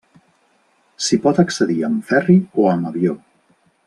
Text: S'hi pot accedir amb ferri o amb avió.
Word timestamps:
S'hi 1.07 1.19
pot 1.27 1.41
accedir 1.43 1.77
amb 1.91 2.09
ferri 2.13 2.39
o 2.65 2.69
amb 2.71 2.91
avió. 2.93 3.15